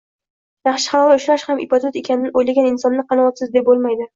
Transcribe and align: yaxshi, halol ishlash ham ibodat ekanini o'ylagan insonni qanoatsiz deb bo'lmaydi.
yaxshi, 0.69 0.87
halol 0.93 1.13
ishlash 1.17 1.45
ham 1.51 1.61
ibodat 1.65 2.01
ekanini 2.03 2.33
o'ylagan 2.41 2.71
insonni 2.73 3.07
qanoatsiz 3.13 3.57
deb 3.59 3.71
bo'lmaydi. 3.71 4.07